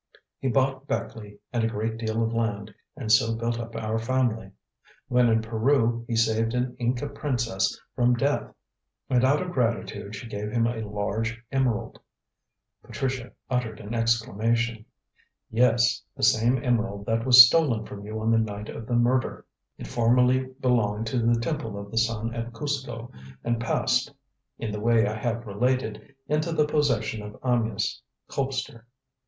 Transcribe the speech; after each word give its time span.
He 0.39 0.47
bought 0.47 0.87
Beckleigh 0.87 1.37
and 1.53 1.63
a 1.63 1.67
great 1.67 1.99
deal 1.99 2.23
of 2.23 2.33
land, 2.33 2.73
and 2.95 3.11
so 3.11 3.35
built 3.35 3.59
up 3.59 3.75
our 3.75 3.99
family. 3.99 4.49
When 5.09 5.29
in 5.29 5.43
Peru 5.43 6.05
he 6.07 6.15
saved 6.15 6.55
an 6.55 6.75
Inca 6.79 7.07
princess 7.09 7.79
from 7.95 8.15
death, 8.15 8.51
and 9.11 9.23
out 9.23 9.43
of 9.43 9.51
gratitude 9.51 10.15
she 10.15 10.25
gave 10.27 10.51
him 10.51 10.65
a 10.65 10.77
large 10.81 11.39
emerald." 11.51 11.99
Patricia 12.83 13.31
uttered 13.47 13.79
an 13.79 13.93
exclamation. 13.93 14.85
"Yes, 15.51 16.01
the 16.17 16.23
same 16.23 16.57
emerald 16.63 17.05
that 17.05 17.23
was 17.23 17.45
stolen 17.45 17.85
from 17.85 18.03
you 18.03 18.21
on 18.21 18.31
the 18.31 18.39
night 18.39 18.69
of 18.69 18.87
the 18.87 18.95
murder. 18.95 19.45
It 19.77 19.85
formerly 19.85 20.47
belonged 20.61 21.05
to 21.09 21.19
the 21.19 21.39
Temple 21.39 21.77
of 21.77 21.91
the 21.91 21.99
Sun 21.99 22.33
at 22.33 22.53
Cuzco, 22.53 23.11
and 23.43 23.61
passed, 23.61 24.11
in 24.57 24.71
the 24.71 24.79
way 24.81 25.05
I 25.05 25.13
have 25.13 25.45
related, 25.45 26.15
into 26.27 26.51
the 26.51 26.65
possession 26.65 27.21
of 27.21 27.37
Amyas 27.43 28.01
Colpster. 28.31 28.85